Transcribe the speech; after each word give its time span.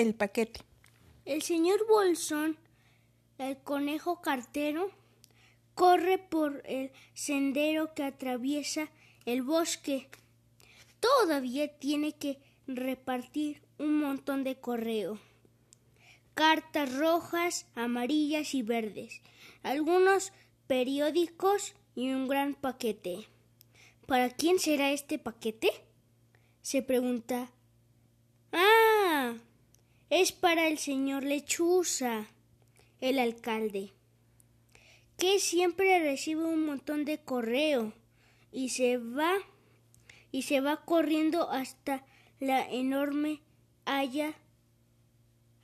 el 0.00 0.14
paquete. 0.14 0.60
El 1.24 1.42
señor 1.42 1.86
Bolsón, 1.86 2.58
el 3.38 3.58
conejo 3.58 4.20
cartero, 4.20 4.90
corre 5.74 6.18
por 6.18 6.62
el 6.66 6.92
sendero 7.14 7.94
que 7.94 8.04
atraviesa 8.04 8.90
el 9.26 9.42
bosque. 9.42 10.08
Todavía 11.00 11.78
tiene 11.78 12.12
que 12.12 12.38
repartir 12.66 13.62
un 13.78 13.98
montón 13.98 14.44
de 14.44 14.58
correo. 14.58 15.18
Cartas 16.34 16.94
rojas, 16.94 17.66
amarillas 17.74 18.54
y 18.54 18.62
verdes. 18.62 19.20
Algunos 19.62 20.32
periódicos 20.66 21.74
y 21.94 22.10
un 22.10 22.28
gran 22.28 22.54
paquete. 22.54 23.26
¿Para 24.06 24.30
quién 24.30 24.58
será 24.58 24.92
este 24.92 25.18
paquete? 25.18 25.70
se 26.62 26.82
pregunta. 26.82 27.50
Ah, 28.52 29.34
es 30.10 30.32
para 30.32 30.66
el 30.66 30.78
señor 30.78 31.22
Lechuza, 31.22 32.26
el 33.00 33.18
alcalde, 33.18 33.92
que 35.16 35.38
siempre 35.38 36.00
recibe 36.00 36.44
un 36.44 36.66
montón 36.66 37.04
de 37.04 37.18
correo 37.18 37.92
y 38.52 38.70
se 38.70 38.98
va 38.98 39.34
y 40.32 40.42
se 40.42 40.60
va 40.60 40.84
corriendo 40.84 41.48
hasta 41.50 42.04
la 42.40 42.68
enorme 42.68 43.40
haya 43.84 44.34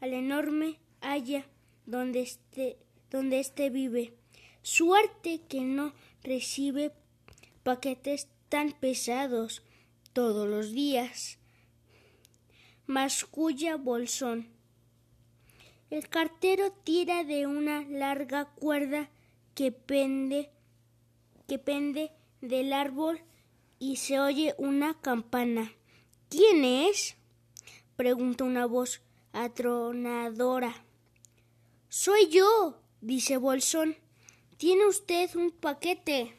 a 0.00 0.06
la 0.06 0.16
enorme 0.16 0.78
haya 1.00 1.46
donde 1.86 2.20
este 2.20 2.78
donde 3.10 3.40
este 3.40 3.70
vive. 3.70 4.14
Suerte 4.62 5.40
que 5.48 5.60
no 5.60 5.94
recibe 6.22 6.92
paquetes 7.62 8.28
tan 8.48 8.72
pesados 8.72 9.62
todos 10.12 10.48
los 10.48 10.72
días. 10.72 11.38
Masculla 12.86 13.76
bolsón. 13.76 14.48
El 15.90 16.08
cartero 16.08 16.70
tira 16.70 17.24
de 17.24 17.48
una 17.48 17.82
larga 17.82 18.44
cuerda 18.44 19.10
que 19.56 19.72
pende 19.72 20.50
que 21.48 21.58
pende 21.58 22.12
del 22.40 22.72
árbol 22.72 23.20
y 23.80 23.96
se 23.96 24.20
oye 24.20 24.54
una 24.58 25.00
campana. 25.00 25.72
¿Quién 26.28 26.64
es? 26.64 27.16
pregunta 27.96 28.44
una 28.44 28.66
voz 28.66 29.00
atronadora. 29.32 30.84
Soy 31.88 32.28
yo, 32.28 32.80
dice 33.00 33.36
Bolsón. 33.36 33.96
Tiene 34.58 34.86
usted 34.86 35.34
un 35.34 35.50
paquete. 35.50 36.36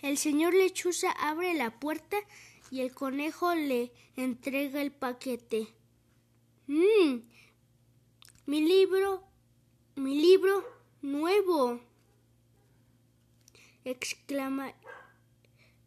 El 0.00 0.18
señor 0.18 0.52
Lechuza 0.52 1.10
abre 1.12 1.54
la 1.54 1.70
puerta 1.78 2.16
y 2.72 2.80
el 2.80 2.94
conejo 2.94 3.54
le 3.54 3.92
entrega 4.16 4.80
el 4.80 4.92
paquete. 4.92 5.68
¡Mmm! 6.66 7.20
Mi 8.46 8.62
libro, 8.62 9.22
mi 9.94 10.18
libro 10.18 10.64
nuevo. 11.02 11.82
exclama, 13.84 14.72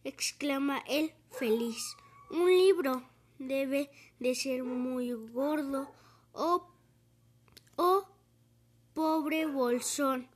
exclama 0.03 0.83
él 0.87 1.11
feliz. 1.31 1.97
Un 2.29 2.49
libro 2.49 3.09
debe 3.39 3.89
de 4.19 4.35
ser 4.35 4.63
muy 4.63 5.11
gordo 5.11 5.91
o, 6.33 6.69
oh, 7.77 8.07
pobre 8.93 9.47
bolsón. 9.47 10.29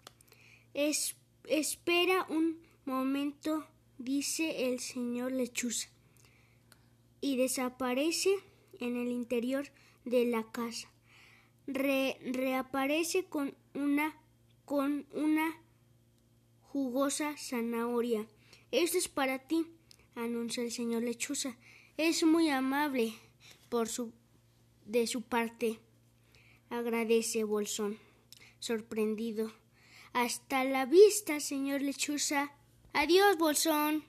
espera 0.73 2.25
un 2.27 2.59
momento, 2.85 3.67
dice 3.99 4.71
el 4.73 4.79
señor 4.79 5.31
Lechuza, 5.31 5.89
y 7.21 7.37
desaparece 7.37 8.29
en 8.79 8.95
el 8.95 9.09
interior 9.09 9.67
de 10.05 10.25
la 10.25 10.43
casa. 10.51 10.89
reaparece 11.65 13.25
con 13.25 13.55
una 13.73 14.15
con 14.65 15.07
una 15.13 15.59
jugosa 16.61 17.35
zanahoria. 17.37 18.27
Esto 18.71 18.97
es 18.99 19.07
para 19.07 19.39
ti, 19.39 19.65
anuncia 20.15 20.61
el 20.63 20.71
señor 20.71 21.03
Lechuza. 21.03 21.57
Es 21.97 22.23
muy 22.23 22.49
amable 22.49 23.13
por 23.69 23.87
su 23.87 24.13
de 24.85 25.07
su 25.07 25.21
parte. 25.21 25.79
Agradece 26.69 27.43
Bolsón, 27.43 27.97
sorprendido. 28.59 29.51
Hasta 30.13 30.63
la 30.63 30.85
vista, 30.85 31.39
señor 31.39 31.81
Lechuza. 31.81 32.51
Adiós, 32.93 33.37
Bolsón. 33.37 34.08